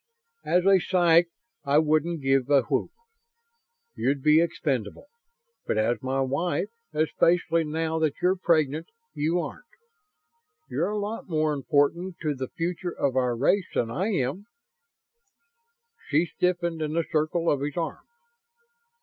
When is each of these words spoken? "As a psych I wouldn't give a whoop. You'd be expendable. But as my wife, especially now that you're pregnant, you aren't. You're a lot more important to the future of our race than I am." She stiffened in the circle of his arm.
"As 0.45 0.65
a 0.65 0.79
psych 0.79 1.29
I 1.63 1.77
wouldn't 1.77 2.21
give 2.23 2.49
a 2.49 2.63
whoop. 2.63 2.89
You'd 3.93 4.23
be 4.23 4.41
expendable. 4.41 5.05
But 5.67 5.77
as 5.77 6.01
my 6.01 6.21
wife, 6.21 6.69
especially 6.91 7.65
now 7.65 7.99
that 7.99 8.15
you're 8.19 8.35
pregnant, 8.35 8.87
you 9.13 9.39
aren't. 9.39 9.63
You're 10.67 10.89
a 10.89 10.97
lot 10.97 11.29
more 11.29 11.53
important 11.53 12.15
to 12.23 12.33
the 12.33 12.47
future 12.49 12.91
of 12.97 13.15
our 13.15 13.35
race 13.37 13.67
than 13.75 13.91
I 13.91 14.07
am." 14.07 14.47
She 16.09 16.25
stiffened 16.25 16.81
in 16.81 16.93
the 16.93 17.05
circle 17.11 17.47
of 17.47 17.61
his 17.61 17.77
arm. 17.77 18.07